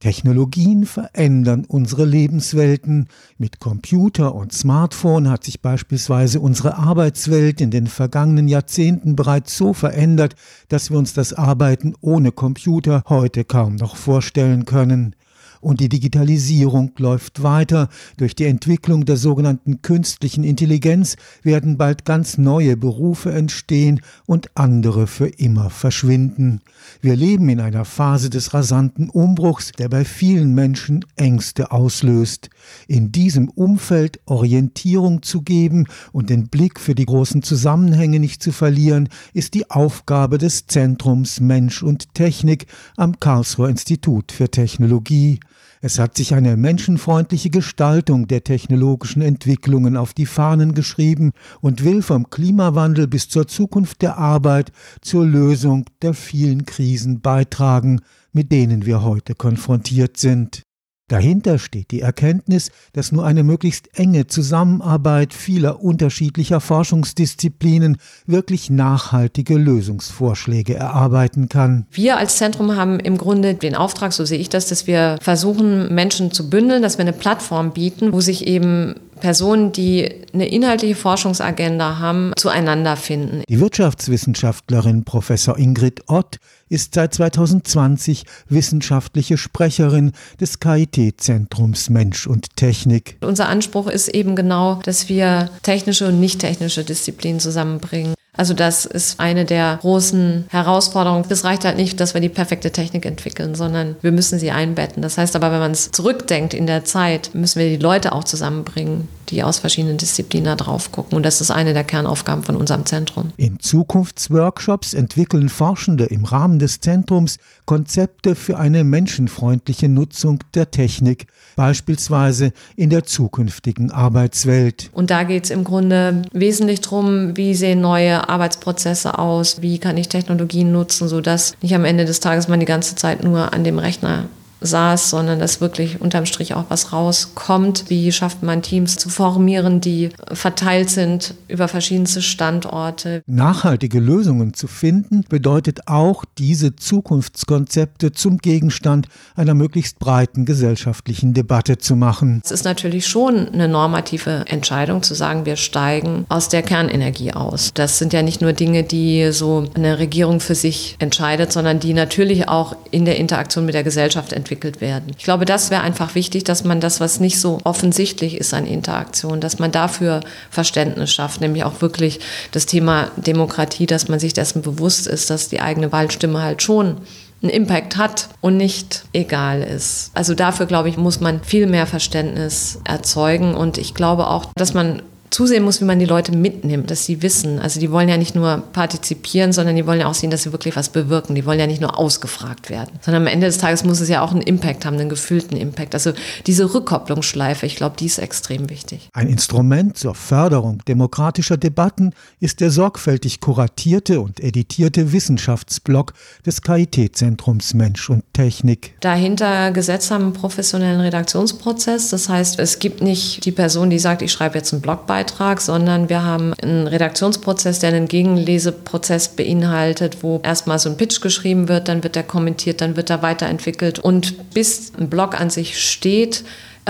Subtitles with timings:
[0.00, 3.08] Technologien verändern unsere Lebenswelten.
[3.36, 9.72] Mit Computer und Smartphone hat sich beispielsweise unsere Arbeitswelt in den vergangenen Jahrzehnten bereits so
[9.72, 10.36] verändert,
[10.68, 15.16] dass wir uns das Arbeiten ohne Computer heute kaum noch vorstellen können.
[15.60, 17.88] Und die Digitalisierung läuft weiter.
[18.16, 25.06] Durch die Entwicklung der sogenannten künstlichen Intelligenz werden bald ganz neue Berufe entstehen und andere
[25.06, 26.60] für immer verschwinden.
[27.00, 32.50] Wir leben in einer Phase des rasanten Umbruchs, der bei vielen Menschen Ängste auslöst.
[32.86, 38.52] In diesem Umfeld Orientierung zu geben und den Blick für die großen Zusammenhänge nicht zu
[38.52, 42.66] verlieren, ist die Aufgabe des Zentrums Mensch und Technik
[42.96, 45.40] am Karlsruher Institut für Technologie.
[45.80, 52.02] Es hat sich eine menschenfreundliche Gestaltung der technologischen Entwicklungen auf die Fahnen geschrieben und will
[52.02, 58.00] vom Klimawandel bis zur Zukunft der Arbeit zur Lösung der vielen Krisen beitragen,
[58.32, 60.67] mit denen wir heute konfrontiert sind.
[61.08, 67.96] Dahinter steht die Erkenntnis, dass nur eine möglichst enge Zusammenarbeit vieler unterschiedlicher Forschungsdisziplinen
[68.26, 71.86] wirklich nachhaltige Lösungsvorschläge erarbeiten kann.
[71.90, 75.94] Wir als Zentrum haben im Grunde den Auftrag, so sehe ich das, dass wir versuchen,
[75.94, 80.10] Menschen zu bündeln, dass wir eine Plattform bieten, wo sich eben Personen, die
[80.40, 83.42] eine inhaltliche Forschungsagenda haben, zueinander finden.
[83.48, 93.16] Die Wirtschaftswissenschaftlerin Professor Ingrid Ott ist seit 2020 wissenschaftliche Sprecherin des KIT-Zentrums Mensch und Technik.
[93.20, 98.14] Unser Anspruch ist eben genau, dass wir technische und nicht technische Disziplinen zusammenbringen.
[98.38, 101.24] Also das ist eine der großen Herausforderungen.
[101.28, 105.02] Es reicht halt nicht, dass wir die perfekte Technik entwickeln, sondern wir müssen sie einbetten.
[105.02, 108.22] Das heißt aber, wenn man es zurückdenkt in der Zeit, müssen wir die Leute auch
[108.22, 111.16] zusammenbringen, die aus verschiedenen Disziplinen da drauf gucken.
[111.16, 113.32] Und das ist eine der Kernaufgaben von unserem Zentrum.
[113.36, 121.26] In Zukunftsworkshops entwickeln Forschende im Rahmen des Zentrums Konzepte für eine menschenfreundliche Nutzung der Technik,
[121.56, 124.90] beispielsweise in der zukünftigen Arbeitswelt.
[124.92, 129.96] Und da geht es im Grunde wesentlich darum, wie sehen neue Arbeitsprozesse aus, wie kann
[129.96, 133.64] ich Technologien nutzen, sodass nicht am Ende des Tages man die ganze Zeit nur an
[133.64, 134.24] dem Rechner
[134.60, 137.84] saß, sondern dass wirklich unterm Strich auch was rauskommt.
[137.88, 143.22] Wie schafft man Teams zu formieren, die verteilt sind über verschiedenste Standorte?
[143.26, 151.78] Nachhaltige Lösungen zu finden bedeutet auch, diese Zukunftskonzepte zum Gegenstand einer möglichst breiten gesellschaftlichen Debatte
[151.78, 152.40] zu machen.
[152.44, 157.70] Es ist natürlich schon eine normative Entscheidung zu sagen, wir steigen aus der Kernenergie aus.
[157.74, 161.94] Das sind ja nicht nur Dinge, die so eine Regierung für sich entscheidet, sondern die
[161.94, 165.12] natürlich auch in der Interaktion mit der Gesellschaft entwickelt entwickelt werden.
[165.16, 168.66] Ich glaube, das wäre einfach wichtig, dass man das, was nicht so offensichtlich ist an
[168.66, 170.20] Interaktion, dass man dafür
[170.50, 172.20] Verständnis schafft, nämlich auch wirklich
[172.52, 176.96] das Thema Demokratie, dass man sich dessen bewusst ist, dass die eigene Wahlstimme halt schon
[177.42, 180.10] einen Impact hat und nicht egal ist.
[180.14, 184.74] Also dafür, glaube ich, muss man viel mehr Verständnis erzeugen und ich glaube auch, dass
[184.74, 187.58] man zusehen muss, wie man die Leute mitnimmt, dass sie wissen.
[187.58, 190.52] Also die wollen ja nicht nur partizipieren, sondern die wollen ja auch sehen, dass sie
[190.52, 191.34] wirklich was bewirken.
[191.34, 194.22] Die wollen ja nicht nur ausgefragt werden, sondern am Ende des Tages muss es ja
[194.22, 195.94] auch einen Impact haben, einen gefühlten Impact.
[195.94, 196.12] Also
[196.46, 199.08] diese Rückkopplungsschleife, ich glaube, die ist extrem wichtig.
[199.12, 206.12] Ein Instrument zur Förderung demokratischer Debatten ist der sorgfältig kuratierte und editierte Wissenschaftsblog
[206.46, 208.94] des KIT-Zentrums Mensch und Technik.
[209.00, 212.10] Dahinter gesetzt haben einen professionellen Redaktionsprozess.
[212.10, 215.60] Das heißt, es gibt nicht die Person, die sagt, ich schreibe jetzt einen Blogbeitrag, Beitrag,
[215.60, 221.68] sondern wir haben einen Redaktionsprozess, der einen Gegenleseprozess beinhaltet, wo erstmal so ein Pitch geschrieben
[221.68, 223.98] wird, dann wird er kommentiert, dann wird er weiterentwickelt.
[223.98, 226.44] Und bis ein Blog an sich steht,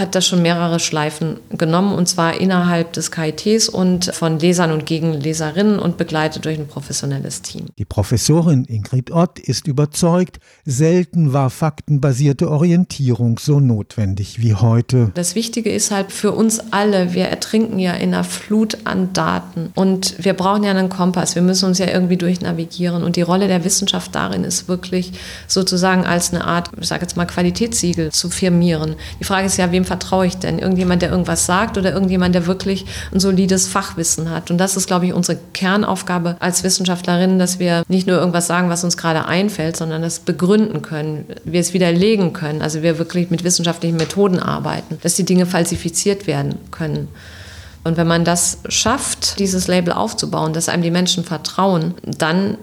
[0.00, 4.86] hat das schon mehrere Schleifen genommen und zwar innerhalb des KITs und von Lesern und
[4.86, 7.66] Gegenleserinnen und begleitet durch ein professionelles Team.
[7.78, 15.12] Die Professorin Ingrid Ott ist überzeugt, selten war faktenbasierte Orientierung so notwendig wie heute.
[15.14, 19.70] Das Wichtige ist halt für uns alle, wir ertrinken ja in einer Flut an Daten
[19.74, 23.46] und wir brauchen ja einen Kompass, wir müssen uns ja irgendwie durchnavigieren und die Rolle
[23.46, 25.12] der Wissenschaft darin ist wirklich
[25.46, 28.96] sozusagen als eine Art, ich sage jetzt mal Qualitätssiegel zu firmieren.
[29.20, 30.58] Die Frage ist ja, wem wem vertraue ich denn?
[30.58, 34.50] Irgendjemand, der irgendwas sagt oder irgendjemand, der wirklich ein solides Fachwissen hat?
[34.50, 38.70] Und das ist, glaube ich, unsere Kernaufgabe als Wissenschaftlerinnen, dass wir nicht nur irgendwas sagen,
[38.70, 43.30] was uns gerade einfällt, sondern das begründen können, wir es widerlegen können, also wir wirklich
[43.30, 47.08] mit wissenschaftlichen Methoden arbeiten, dass die Dinge falsifiziert werden können.
[47.84, 52.56] Und wenn man das schafft, dieses Label aufzubauen, dass einem die Menschen vertrauen, dann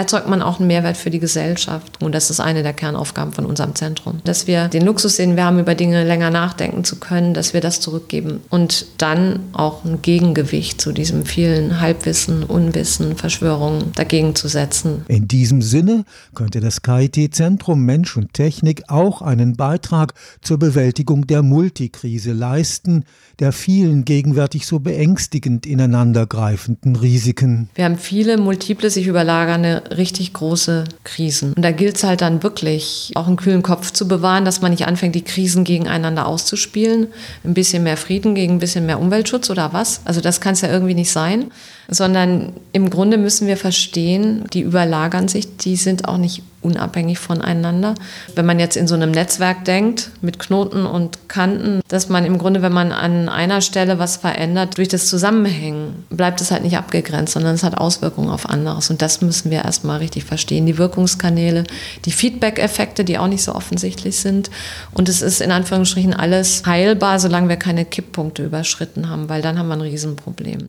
[0.00, 2.02] erzeugt man auch einen Mehrwert für die Gesellschaft.
[2.02, 4.20] Und das ist eine der Kernaufgaben von unserem Zentrum.
[4.24, 7.60] Dass wir den Luxus sehen, wir haben über Dinge länger nachdenken zu können, dass wir
[7.60, 8.40] das zurückgeben.
[8.48, 15.04] Und dann auch ein Gegengewicht zu diesem vielen Halbwissen, Unwissen, Verschwörungen dagegen zu setzen.
[15.06, 16.04] In diesem Sinne
[16.34, 23.04] könnte das KIT-Zentrum Mensch und Technik auch einen Beitrag zur Bewältigung der Multikrise leisten,
[23.38, 27.68] der vielen gegenwärtig so beängstigend ineinandergreifenden Risiken.
[27.74, 31.52] Wir haben viele multiple, sich überlagernde, richtig große Krisen.
[31.54, 34.70] Und da gilt es halt dann wirklich, auch einen kühlen Kopf zu bewahren, dass man
[34.70, 37.08] nicht anfängt, die Krisen gegeneinander auszuspielen.
[37.44, 40.00] Ein bisschen mehr Frieden gegen ein bisschen mehr Umweltschutz oder was?
[40.04, 41.50] Also das kann es ja irgendwie nicht sein
[41.90, 47.94] sondern im Grunde müssen wir verstehen, die überlagern sich, die sind auch nicht unabhängig voneinander.
[48.34, 52.38] Wenn man jetzt in so einem Netzwerk denkt, mit Knoten und Kanten, dass man im
[52.38, 56.76] Grunde, wenn man an einer Stelle was verändert, durch das Zusammenhängen bleibt es halt nicht
[56.76, 58.90] abgegrenzt, sondern es hat Auswirkungen auf anderes.
[58.90, 60.66] Und das müssen wir erstmal richtig verstehen.
[60.66, 61.64] Die Wirkungskanäle,
[62.04, 64.50] die Feedback-Effekte, die auch nicht so offensichtlich sind.
[64.92, 69.58] Und es ist in Anführungsstrichen alles heilbar, solange wir keine Kipppunkte überschritten haben, weil dann
[69.58, 70.68] haben wir ein Riesenproblem.